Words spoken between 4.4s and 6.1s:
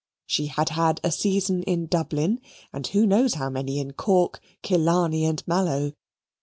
Killarney, and Mallow?